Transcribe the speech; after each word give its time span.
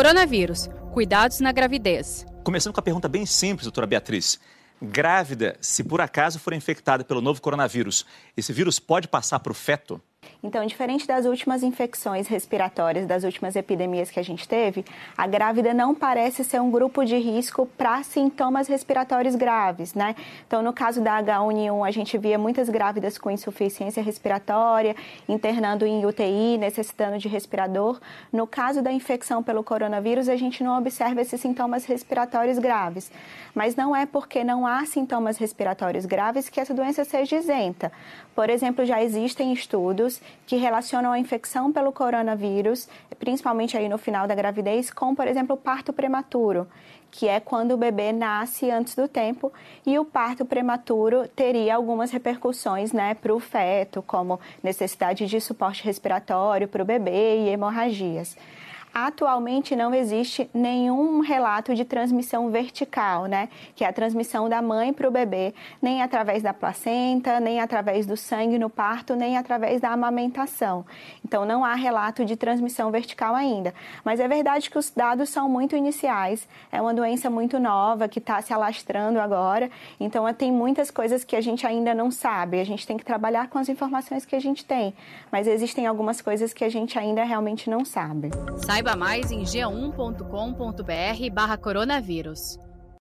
Coronavírus. 0.00 0.66
Cuidados 0.94 1.40
na 1.40 1.52
gravidez. 1.52 2.24
Começando 2.42 2.72
com 2.72 2.80
a 2.80 2.82
pergunta 2.82 3.06
bem 3.06 3.26
simples, 3.26 3.64
doutora 3.64 3.86
Beatriz. 3.86 4.40
Grávida, 4.80 5.58
se 5.60 5.84
por 5.84 6.00
acaso 6.00 6.38
for 6.38 6.54
infectada 6.54 7.04
pelo 7.04 7.20
novo 7.20 7.42
coronavírus, 7.42 8.06
esse 8.34 8.50
vírus 8.50 8.78
pode 8.78 9.06
passar 9.06 9.40
para 9.40 9.52
o 9.52 9.54
feto? 9.54 10.00
Então, 10.42 10.64
diferente 10.64 11.06
das 11.06 11.26
últimas 11.26 11.62
infecções 11.62 12.26
respiratórias, 12.26 13.06
das 13.06 13.24
últimas 13.24 13.56
epidemias 13.56 14.10
que 14.10 14.18
a 14.18 14.22
gente 14.22 14.48
teve, 14.48 14.84
a 15.16 15.26
grávida 15.26 15.74
não 15.74 15.94
parece 15.94 16.42
ser 16.44 16.60
um 16.62 16.70
grupo 16.70 17.04
de 17.04 17.16
risco 17.18 17.66
para 17.76 18.02
sintomas 18.02 18.66
respiratórios 18.66 19.34
graves, 19.34 19.92
né? 19.92 20.16
Então, 20.46 20.62
no 20.62 20.72
caso 20.72 21.02
da 21.02 21.22
H1N1, 21.22 21.86
a 21.86 21.90
gente 21.90 22.16
via 22.16 22.38
muitas 22.38 22.70
grávidas 22.70 23.18
com 23.18 23.30
insuficiência 23.30 24.02
respiratória, 24.02 24.96
internando 25.28 25.84
em 25.84 26.06
UTI, 26.06 26.56
necessitando 26.56 27.18
de 27.18 27.28
respirador. 27.28 28.00
No 28.32 28.46
caso 28.46 28.80
da 28.80 28.90
infecção 28.90 29.42
pelo 29.42 29.62
coronavírus, 29.62 30.26
a 30.26 30.36
gente 30.36 30.64
não 30.64 30.78
observa 30.78 31.20
esses 31.20 31.38
sintomas 31.38 31.84
respiratórios 31.84 32.58
graves. 32.58 33.12
Mas 33.54 33.76
não 33.76 33.94
é 33.94 34.06
porque 34.06 34.42
não 34.42 34.66
há 34.66 34.86
sintomas 34.86 35.36
respiratórios 35.36 36.06
graves 36.06 36.48
que 36.48 36.60
essa 36.60 36.72
doença 36.72 37.04
seja 37.04 37.36
isenta. 37.36 37.92
Por 38.34 38.48
exemplo, 38.48 38.86
já 38.86 39.02
existem 39.02 39.52
estudos 39.52 40.09
que 40.46 40.56
relacionam 40.56 41.12
a 41.12 41.18
infecção 41.18 41.70
pelo 41.70 41.92
coronavírus, 41.92 42.88
principalmente 43.18 43.76
aí 43.76 43.88
no 43.88 43.98
final 43.98 44.26
da 44.26 44.34
gravidez, 44.34 44.90
com, 44.90 45.14
por 45.14 45.28
exemplo, 45.28 45.56
parto 45.56 45.92
prematuro, 45.92 46.66
que 47.10 47.28
é 47.28 47.38
quando 47.38 47.72
o 47.72 47.76
bebê 47.76 48.12
nasce 48.12 48.70
antes 48.70 48.94
do 48.94 49.06
tempo 49.06 49.52
e 49.84 49.98
o 49.98 50.04
parto 50.04 50.44
prematuro 50.44 51.28
teria 51.28 51.74
algumas 51.74 52.10
repercussões 52.10 52.92
né, 52.92 53.14
para 53.14 53.34
o 53.34 53.40
feto, 53.40 54.02
como 54.02 54.40
necessidade 54.62 55.26
de 55.26 55.40
suporte 55.40 55.84
respiratório 55.84 56.68
para 56.68 56.82
o 56.82 56.86
bebê 56.86 57.40
e 57.40 57.48
hemorragias. 57.48 58.36
Atualmente 58.92 59.76
não 59.76 59.94
existe 59.94 60.50
nenhum 60.52 61.20
relato 61.20 61.74
de 61.76 61.84
transmissão 61.84 62.50
vertical, 62.50 63.26
né? 63.26 63.48
Que 63.76 63.84
é 63.84 63.88
a 63.88 63.92
transmissão 63.92 64.48
da 64.48 64.60
mãe 64.60 64.92
para 64.92 65.08
o 65.08 65.12
bebê, 65.12 65.54
nem 65.80 66.02
através 66.02 66.42
da 66.42 66.52
placenta, 66.52 67.38
nem 67.38 67.60
através 67.60 68.04
do 68.04 68.16
sangue 68.16 68.58
no 68.58 68.68
parto, 68.68 69.14
nem 69.14 69.36
através 69.36 69.80
da 69.80 69.90
amamentação. 69.90 70.84
Então 71.24 71.44
não 71.44 71.64
há 71.64 71.74
relato 71.74 72.24
de 72.24 72.36
transmissão 72.36 72.90
vertical 72.90 73.34
ainda. 73.34 73.72
Mas 74.04 74.18
é 74.18 74.26
verdade 74.26 74.68
que 74.68 74.78
os 74.78 74.90
dados 74.90 75.30
são 75.30 75.48
muito 75.48 75.76
iniciais. 75.76 76.48
É 76.72 76.82
uma 76.82 76.92
doença 76.92 77.30
muito 77.30 77.60
nova 77.60 78.08
que 78.08 78.18
está 78.18 78.42
se 78.42 78.52
alastrando 78.52 79.20
agora. 79.20 79.70
Então 80.00 80.32
tem 80.34 80.50
muitas 80.50 80.90
coisas 80.90 81.22
que 81.22 81.36
a 81.36 81.40
gente 81.40 81.64
ainda 81.64 81.94
não 81.94 82.10
sabe. 82.10 82.60
A 82.60 82.64
gente 82.64 82.86
tem 82.86 82.96
que 82.96 83.04
trabalhar 83.04 83.48
com 83.48 83.58
as 83.58 83.68
informações 83.68 84.24
que 84.24 84.34
a 84.34 84.40
gente 84.40 84.64
tem. 84.64 84.92
Mas 85.30 85.46
existem 85.46 85.86
algumas 85.86 86.20
coisas 86.20 86.52
que 86.52 86.64
a 86.64 86.68
gente 86.68 86.98
ainda 86.98 87.22
realmente 87.22 87.70
não 87.70 87.84
sabe. 87.84 88.30
Saiba 88.80 88.96
mais 88.96 89.30
em 89.30 89.42
g1.com.br 89.42 91.34
barra 91.34 91.58
coronavírus. 91.58 92.58